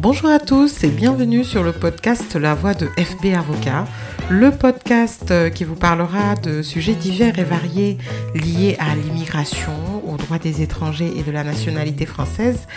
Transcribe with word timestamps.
Bonjour 0.00 0.30
à 0.30 0.38
tous 0.38 0.84
et 0.84 0.90
bienvenue 0.90 1.42
sur 1.42 1.64
le 1.64 1.72
podcast 1.72 2.36
La 2.36 2.54
Voix 2.54 2.72
de 2.72 2.86
FB 2.86 3.34
Avocat, 3.36 3.84
le 4.30 4.52
podcast 4.52 5.32
euh, 5.32 5.50
qui 5.50 5.64
vous 5.64 5.74
parlera 5.74 6.36
de 6.36 6.62
sujets 6.62 6.94
divers 6.94 7.36
et 7.40 7.42
variés 7.42 7.98
liés 8.32 8.76
à 8.78 8.94
l'immigration, 8.94 9.72
aux 10.06 10.16
droits 10.16 10.38
des 10.38 10.62
étrangers 10.62 11.12
et 11.16 11.24
de 11.24 11.32
la 11.32 11.42
nationalité 11.42 12.06
française 12.06 12.68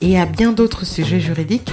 et 0.00 0.18
à 0.18 0.24
bien 0.24 0.52
d'autres 0.52 0.86
sujets 0.86 1.20
juridiques. 1.20 1.70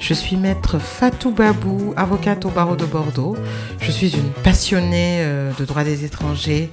Je 0.00 0.12
suis 0.12 0.34
maître 0.34 0.80
Fatou 0.80 1.30
Babou, 1.30 1.94
avocate 1.96 2.44
au 2.44 2.50
barreau 2.50 2.74
de 2.74 2.84
Bordeaux. 2.84 3.36
Je 3.80 3.92
suis 3.92 4.16
une 4.16 4.30
passionnée 4.42 5.18
euh, 5.20 5.52
de 5.56 5.64
droits 5.66 5.84
des 5.84 6.04
étrangers 6.04 6.68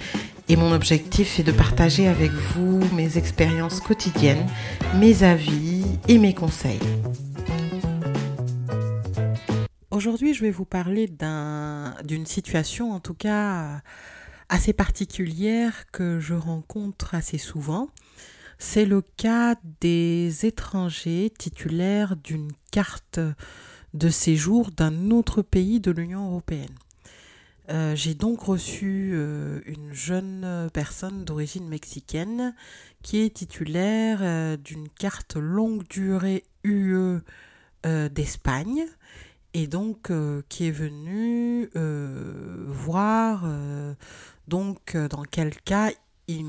et 0.50 0.56
mon 0.56 0.72
objectif 0.72 1.40
est 1.40 1.44
de 1.44 1.52
partager 1.52 2.08
avec 2.08 2.32
vous 2.32 2.82
mes 2.96 3.20
expériences 3.20 3.80
quotidiennes, 3.80 4.48
mes 4.96 5.22
avis 5.22 5.84
et 6.08 6.18
mes 6.18 6.34
conseils. 6.34 6.80
Aujourd'hui, 9.96 10.34
je 10.34 10.42
vais 10.42 10.52
vous 10.52 10.66
parler 10.66 11.10
d'une 12.04 12.26
situation, 12.26 12.92
en 12.92 13.00
tout 13.00 13.14
cas 13.14 13.82
assez 14.50 14.74
particulière, 14.74 15.90
que 15.94 16.20
je 16.20 16.34
rencontre 16.34 17.16
assez 17.16 17.38
souvent. 17.38 17.88
C'est 18.60 18.84
le 18.84 19.02
cas 19.02 19.56
des 19.80 20.46
étrangers 20.46 21.32
titulaires 21.40 22.18
d'une 22.18 22.52
carte 22.74 23.22
de 23.94 24.10
séjour 24.10 24.70
d'un 24.72 25.12
autre 25.12 25.42
pays 25.42 25.80
de 25.80 25.92
l'Union 25.92 26.28
européenne. 26.28 26.76
Euh, 27.70 27.96
j'ai 27.96 28.16
donc 28.16 28.42
reçu 28.42 29.12
euh, 29.14 29.62
une 29.66 29.94
jeune 29.94 30.70
personne 30.74 31.24
d'origine 31.24 31.70
mexicaine 31.70 32.54
qui 33.02 33.22
est 33.22 33.34
titulaire 33.34 34.20
euh, 34.22 34.58
d'une 34.58 34.90
carte 34.90 35.38
longue 35.38 35.88
durée 35.88 36.44
UE 36.66 37.22
d'Espagne 38.12 38.88
et 39.56 39.68
donc 39.68 40.12
euh, 40.12 40.42
qui 40.50 40.68
est 40.68 40.72
venu 40.72 41.70
euh, 41.78 42.66
voir 42.68 43.44
euh, 43.46 43.96
donc 44.50 44.98
dans 44.98 45.24
quel 45.24 45.56
cas 45.62 45.92
il, 46.28 46.44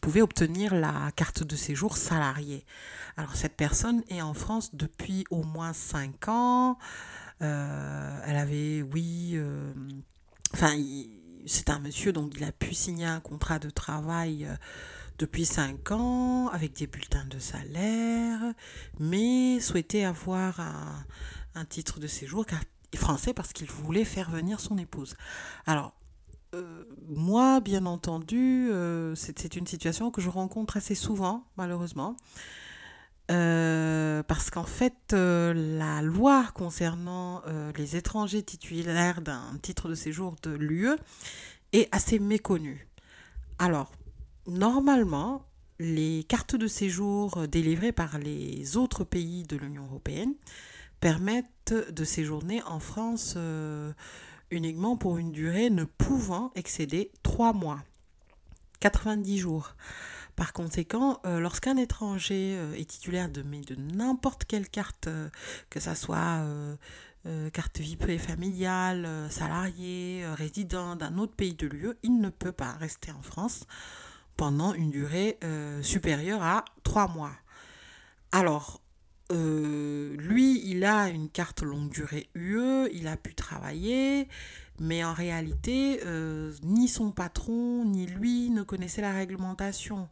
pouvait 0.00 0.22
obtenir 0.22 0.74
la 0.74 1.12
carte 1.14 1.42
de 1.42 1.56
séjour 1.56 1.96
salarié. 1.96 2.64
Alors 3.16 3.36
cette 3.36 3.54
personne 3.54 4.02
est 4.08 4.22
en 4.22 4.32
France 4.32 4.74
depuis 4.74 5.24
au 5.30 5.42
moins 5.42 5.72
5 5.72 6.28
ans. 6.28 6.78
elle 7.40 8.36
avait, 8.36 8.82
oui, 8.82 9.36
enfin, 10.54 10.72
c'est 11.46 11.68
un 11.68 11.80
monsieur, 11.80 12.12
donc 12.12 12.32
il 12.36 12.44
a 12.44 12.52
pu 12.52 12.74
signer 12.74 13.06
un 13.06 13.18
contrat 13.18 13.58
de 13.58 13.70
travail 13.70 14.48
depuis 15.18 15.46
5 15.46 15.90
ans 15.90 16.48
avec 16.48 16.74
des 16.76 16.86
bulletins 16.86 17.26
de 17.28 17.40
salaire, 17.40 18.40
mais 19.00 19.58
souhaitait 19.58 20.04
avoir 20.04 20.60
un 20.60 21.04
un 21.58 21.64
titre 21.64 22.00
de 22.00 22.06
séjour 22.06 22.46
français 22.96 23.34
parce 23.34 23.52
qu'il 23.52 23.70
voulait 23.70 24.04
faire 24.04 24.30
venir 24.30 24.60
son 24.60 24.78
épouse. 24.78 25.16
Alors, 25.66 25.92
euh, 26.54 26.84
moi, 27.08 27.60
bien 27.60 27.84
entendu, 27.84 28.70
euh, 28.70 29.14
c'est 29.14 29.56
une 29.56 29.66
situation 29.66 30.10
que 30.10 30.20
je 30.20 30.30
rencontre 30.30 30.76
assez 30.76 30.94
souvent, 30.94 31.44
malheureusement. 31.56 32.16
Euh, 33.30 34.22
parce 34.22 34.48
qu'en 34.48 34.64
fait, 34.64 35.12
la 35.12 36.00
loi 36.00 36.46
concernant 36.54 37.42
les 37.76 37.96
étrangers 37.96 38.42
titulaires 38.42 39.20
d'un 39.20 39.58
titre 39.60 39.88
de 39.88 39.94
séjour 39.94 40.36
de 40.42 40.50
l'UE 40.50 40.96
est 41.72 41.94
assez 41.94 42.18
méconnue. 42.18 42.88
Alors, 43.58 43.92
normalement, 44.46 45.44
les 45.78 46.24
cartes 46.26 46.56
de 46.56 46.66
séjour 46.66 47.46
délivrées 47.46 47.92
par 47.92 48.18
les 48.18 48.78
autres 48.78 49.04
pays 49.04 49.42
de 49.42 49.56
l'Union 49.56 49.84
européenne 49.84 50.34
permettent 51.00 51.74
de 51.90 52.04
séjourner 52.04 52.62
en 52.62 52.80
France 52.80 53.34
euh, 53.36 53.92
uniquement 54.50 54.96
pour 54.96 55.18
une 55.18 55.32
durée 55.32 55.70
ne 55.70 55.84
pouvant 55.84 56.50
excéder 56.54 57.10
3 57.22 57.52
mois, 57.52 57.82
90 58.80 59.38
jours. 59.38 59.74
Par 60.36 60.52
conséquent, 60.52 61.20
euh, 61.26 61.40
lorsqu'un 61.40 61.76
étranger 61.76 62.56
euh, 62.56 62.74
est 62.74 62.88
titulaire 62.88 63.28
de, 63.28 63.42
de 63.42 63.74
n'importe 63.74 64.44
quelle 64.44 64.68
carte, 64.68 65.08
que 65.70 65.80
ce 65.80 65.94
soit 65.94 66.44
carte 67.52 67.78
vie 67.78 67.98
familiale, 68.18 69.06
salarié, 69.28 70.24
résident 70.26 70.96
d'un 70.96 71.18
autre 71.18 71.34
pays 71.34 71.54
de 71.54 71.66
l'UE, 71.66 71.92
il 72.02 72.20
ne 72.20 72.30
peut 72.30 72.52
pas 72.52 72.72
rester 72.72 73.12
en 73.12 73.20
France 73.20 73.66
pendant 74.36 74.72
une 74.72 74.90
durée 74.90 75.38
supérieure 75.82 76.42
à 76.42 76.64
3 76.84 77.08
mois. 77.08 77.32
Alors, 78.32 78.80
euh, 79.30 80.16
lui, 80.16 80.62
il 80.64 80.84
a 80.84 81.08
une 81.08 81.28
carte 81.28 81.62
longue 81.62 81.90
durée 81.90 82.30
UE, 82.34 82.88
il 82.92 83.06
a 83.06 83.16
pu 83.16 83.34
travailler, 83.34 84.28
mais 84.80 85.04
en 85.04 85.12
réalité, 85.12 86.00
euh, 86.06 86.52
ni 86.62 86.88
son 86.88 87.10
patron, 87.10 87.84
ni 87.84 88.06
lui 88.06 88.50
ne 88.50 88.62
connaissaient 88.62 89.02
la 89.02 89.12
réglementation. 89.12 90.08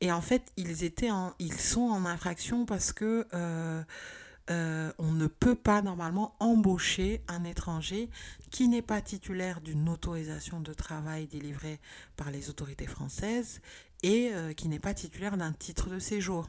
Et 0.00 0.12
en 0.12 0.22
fait, 0.22 0.50
ils, 0.56 0.84
étaient 0.84 1.10
en, 1.10 1.34
sont 1.58 1.82
en 1.82 2.06
infraction 2.06 2.64
parce 2.64 2.92
que 2.92 3.26
euh, 3.34 4.92
on 4.98 5.12
ne 5.12 5.26
peut 5.26 5.54
pas 5.54 5.82
normalement 5.82 6.34
embaucher 6.40 7.22
un 7.28 7.44
étranger 7.44 8.08
qui 8.50 8.68
n'est 8.68 8.82
pas 8.82 9.02
titulaire 9.02 9.60
d'une 9.60 9.88
autorisation 9.88 10.60
de 10.60 10.72
travail 10.72 11.26
délivrée 11.26 11.80
par 12.16 12.30
les 12.30 12.48
autorités 12.50 12.86
françaises 12.86 13.60
et 14.02 14.32
qui 14.54 14.68
n'est 14.68 14.78
pas 14.78 14.92
titulaire 14.92 15.38
d'un 15.38 15.52
titre 15.52 15.88
de 15.88 15.98
séjour. 15.98 16.46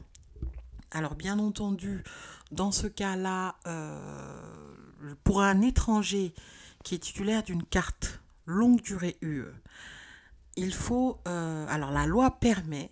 Alors 0.96 1.14
bien 1.14 1.38
entendu, 1.38 2.02
dans 2.52 2.72
ce 2.72 2.86
cas-là, 2.86 3.56
euh, 3.66 5.14
pour 5.24 5.42
un 5.42 5.60
étranger 5.60 6.32
qui 6.84 6.94
est 6.94 6.98
titulaire 6.98 7.42
d'une 7.42 7.64
carte 7.64 8.22
longue 8.46 8.80
durée 8.80 9.18
UE, 9.20 9.44
il 10.56 10.72
faut... 10.72 11.20
Euh, 11.28 11.66
alors 11.68 11.90
la 11.90 12.06
loi 12.06 12.30
permet 12.40 12.90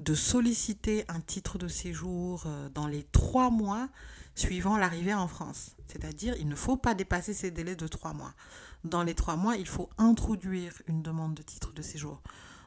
de 0.00 0.12
solliciter 0.16 1.04
un 1.06 1.20
titre 1.20 1.56
de 1.56 1.68
séjour 1.68 2.42
euh, 2.46 2.68
dans 2.70 2.88
les 2.88 3.04
trois 3.04 3.50
mois 3.50 3.90
suivant 4.34 4.76
l'arrivée 4.76 5.14
en 5.14 5.28
France. 5.28 5.76
C'est-à-dire, 5.86 6.34
il 6.40 6.48
ne 6.48 6.56
faut 6.56 6.76
pas 6.76 6.94
dépasser 6.94 7.32
ces 7.32 7.52
délais 7.52 7.76
de 7.76 7.86
trois 7.86 8.12
mois. 8.12 8.34
Dans 8.82 9.04
les 9.04 9.14
trois 9.14 9.36
mois, 9.36 9.54
il 9.54 9.68
faut 9.68 9.88
introduire 9.98 10.72
une 10.88 11.00
demande 11.00 11.34
de 11.34 11.44
titre 11.44 11.72
de 11.72 11.80
séjour. 11.80 12.20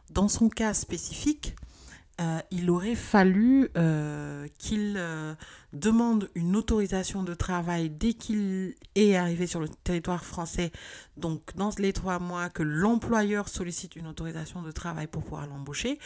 Dans 0.09 0.29
son 0.29 0.47
cas 0.47 0.73
spécifique, 0.73 1.57
euh, 2.19 2.39
il 2.51 2.69
aurait 2.69 2.95
fallu 2.95 3.69
euh, 3.77 4.47
qu'il 4.57 4.95
euh, 4.97 5.35
demande 5.71 6.29
une 6.35 6.57
autorisation 6.57 7.23
de 7.23 7.33
travail 7.33 7.89
dès 7.89 8.13
qu'il 8.13 8.75
est 8.95 9.15
arrivé 9.15 9.47
sur 9.47 9.61
le 9.61 9.69
territoire 9.69 10.25
français, 10.25 10.73
donc 11.15 11.55
dans 11.55 11.69
les 11.77 11.93
trois 11.93 12.19
mois 12.19 12.49
que 12.49 12.63
l'employeur 12.63 13.47
sollicite 13.47 13.95
une 13.95 14.07
autorisation 14.07 14.61
de 14.61 14.71
travail 14.71 15.07
pour 15.07 15.23
pouvoir 15.23 15.47
l'embaucher, 15.47 15.97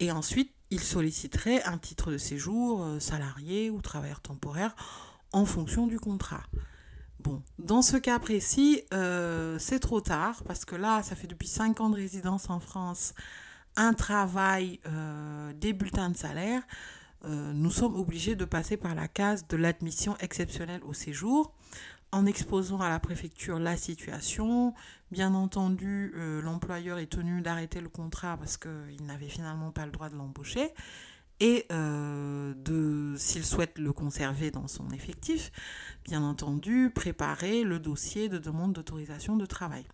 et 0.00 0.10
ensuite 0.10 0.52
il 0.70 0.80
solliciterait 0.80 1.62
un 1.64 1.76
titre 1.76 2.12
de 2.12 2.18
séjour 2.18 2.86
salarié 2.98 3.70
ou 3.70 3.80
travailleur 3.82 4.20
temporaire 4.20 4.74
en 5.32 5.44
fonction 5.44 5.86
du 5.86 5.98
contrat. 5.98 6.44
Bon, 7.20 7.42
dans 7.58 7.82
ce 7.82 7.96
cas 7.96 8.18
précis, 8.18 8.82
c'est 9.58 9.80
trop 9.80 10.02
tard 10.02 10.42
parce 10.44 10.66
que 10.66 10.76
là, 10.76 11.02
ça 11.02 11.16
fait 11.16 11.26
depuis 11.26 11.48
cinq 11.48 11.80
ans 11.80 11.88
de 11.88 11.96
résidence 11.96 12.50
en 12.50 12.60
France 12.60 13.14
un 13.76 13.92
travail, 13.94 14.80
euh, 14.86 15.52
des 15.54 15.72
bulletins 15.72 16.10
de 16.10 16.16
salaire, 16.16 16.62
euh, 17.24 17.52
nous 17.52 17.70
sommes 17.70 17.94
obligés 17.94 18.36
de 18.36 18.44
passer 18.44 18.76
par 18.76 18.94
la 18.94 19.08
case 19.08 19.46
de 19.48 19.56
l'admission 19.56 20.16
exceptionnelle 20.18 20.82
au 20.84 20.92
séjour 20.92 21.54
en 22.10 22.26
exposant 22.26 22.80
à 22.80 22.88
la 22.88 23.00
préfecture 23.00 23.58
la 23.58 23.76
situation. 23.76 24.74
Bien 25.10 25.34
entendu, 25.34 26.12
euh, 26.16 26.40
l'employeur 26.42 26.98
est 26.98 27.06
tenu 27.06 27.42
d'arrêter 27.42 27.80
le 27.80 27.88
contrat 27.88 28.36
parce 28.36 28.56
qu'il 28.56 29.04
n'avait 29.04 29.28
finalement 29.28 29.70
pas 29.70 29.84
le 29.84 29.92
droit 29.92 30.08
de 30.08 30.16
l'embaucher 30.16 30.72
et 31.40 31.66
de, 31.70 33.14
s'il 33.16 33.44
souhaite 33.44 33.78
le 33.78 33.92
conserver 33.92 34.50
dans 34.50 34.66
son 34.66 34.90
effectif, 34.90 35.52
bien 36.04 36.24
entendu, 36.24 36.90
préparer 36.92 37.62
le 37.62 37.78
dossier 37.78 38.28
de 38.28 38.38
demande 38.38 38.72
d'autorisation 38.72 39.36
de 39.36 39.46
travail. 39.46 39.84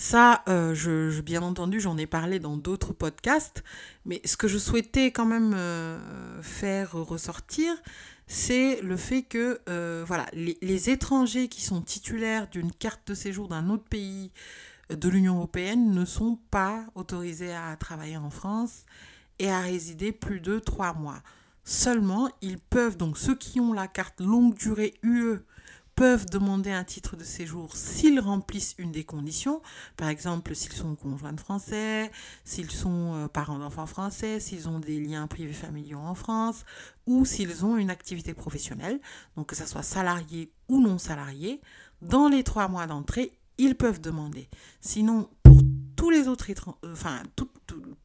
Ça, 0.00 0.42
euh, 0.48 0.74
je, 0.74 1.20
bien 1.20 1.42
entendu, 1.42 1.78
j'en 1.78 1.98
ai 1.98 2.06
parlé 2.06 2.38
dans 2.38 2.56
d'autres 2.56 2.94
podcasts, 2.94 3.62
mais 4.06 4.22
ce 4.24 4.38
que 4.38 4.48
je 4.48 4.56
souhaitais 4.56 5.12
quand 5.12 5.26
même 5.26 5.52
euh, 5.54 6.40
faire 6.40 6.92
ressortir, 6.92 7.74
c'est 8.26 8.80
le 8.80 8.96
fait 8.96 9.20
que 9.20 9.60
euh, 9.68 10.02
voilà, 10.06 10.24
les, 10.32 10.88
étrangers 10.88 11.48
qui 11.48 11.62
sont 11.62 11.82
titulaires 11.82 12.48
d'une 12.48 12.72
carte 12.72 13.08
de 13.08 13.14
séjour 13.14 13.48
d'un 13.48 13.68
autre 13.68 13.84
pays 13.84 14.32
de 14.88 15.08
l'Union 15.10 15.36
européenne 15.36 15.92
ne 15.92 16.06
sont 16.06 16.38
pas 16.50 16.86
autorisés 16.94 17.52
à 17.52 17.76
travailler 17.76 18.16
en 18.16 18.30
France 18.30 18.86
et 19.38 19.50
à 19.50 19.60
résider 19.60 20.12
plus 20.12 20.40
de 20.40 20.58
trois 20.60 20.94
mois. 20.94 21.22
Seulement, 21.62 22.30
ils 22.40 22.58
peuvent, 22.58 22.96
donc 22.96 23.18
ceux 23.18 23.34
qui 23.34 23.60
ont 23.60 23.74
la 23.74 23.86
carte 23.86 24.22
longue 24.22 24.54
durée 24.54 24.94
UE, 25.02 25.40
peuvent 25.94 26.26
demander 26.26 26.70
un 26.70 26.84
titre 26.84 27.16
de 27.16 27.24
séjour 27.24 27.76
s'ils 27.76 28.20
remplissent 28.20 28.74
une 28.78 28.92
des 28.92 29.04
conditions, 29.04 29.60
par 29.96 30.08
exemple 30.08 30.54
s'ils 30.54 30.72
sont 30.72 30.94
conjoints 30.94 31.32
de 31.32 31.40
français, 31.40 32.10
s'ils 32.44 32.70
sont 32.70 33.14
euh, 33.14 33.28
parents 33.28 33.58
d'enfants 33.58 33.86
français, 33.86 34.40
s'ils 34.40 34.68
ont 34.68 34.78
des 34.78 35.00
liens 35.00 35.26
privés 35.26 35.52
familiaux 35.52 35.98
en 35.98 36.14
France 36.14 36.64
ou 37.06 37.24
s'ils 37.24 37.64
ont 37.64 37.76
une 37.76 37.90
activité 37.90 38.34
professionnelle, 38.34 39.00
donc 39.36 39.48
que 39.48 39.56
ce 39.56 39.66
soit 39.66 39.82
salarié 39.82 40.52
ou 40.68 40.80
non 40.80 40.98
salarié, 40.98 41.60
dans 42.02 42.28
les 42.28 42.44
trois 42.44 42.68
mois 42.68 42.86
d'entrée, 42.86 43.32
ils 43.58 43.74
peuvent 43.74 44.00
demander. 44.00 44.48
Sinon, 44.80 45.28
pour 45.42 45.60
tous 45.96 46.10
les 46.10 46.28
autres 46.28 46.50
euh, 46.50 46.92
enfin, 46.92 47.22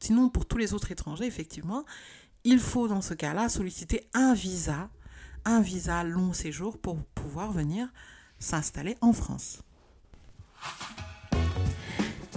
sinon 0.00 0.28
pour 0.28 0.46
tous 0.46 0.58
les 0.58 0.74
autres 0.74 0.92
étrangers, 0.92 1.26
effectivement, 1.26 1.84
il 2.44 2.58
faut 2.60 2.88
dans 2.88 3.00
ce 3.00 3.14
cas-là 3.14 3.48
solliciter 3.48 4.08
un 4.14 4.34
visa 4.34 4.90
un 5.46 5.62
visa 5.62 6.04
long 6.04 6.34
séjour 6.34 6.76
pour 6.76 6.96
pouvoir 7.14 7.52
venir 7.52 7.88
s'installer 8.38 8.96
en 9.00 9.14
France. 9.14 9.62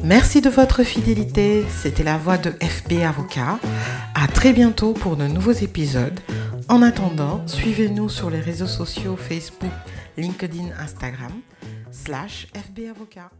Merci 0.03 0.39
de 0.39 0.49
votre 0.49 0.83
fidélité. 0.83 1.65
C'était 1.69 2.03
la 2.03 2.17
voix 2.17 2.37
de 2.37 2.51
FB 2.51 3.03
Avocat. 3.03 3.59
À 4.15 4.27
très 4.27 4.53
bientôt 4.53 4.93
pour 4.93 5.17
de 5.17 5.27
nouveaux 5.27 5.51
épisodes. 5.51 6.19
En 6.69 6.81
attendant, 6.81 7.45
suivez-nous 7.47 8.07
sur 8.07 8.29
les 8.29 8.39
réseaux 8.39 8.67
sociaux 8.67 9.17
Facebook, 9.17 9.71
LinkedIn, 10.15 10.69
Instagram, 10.79 11.33
slash 11.91 12.47
FB 12.53 12.91
Avocat. 12.91 13.31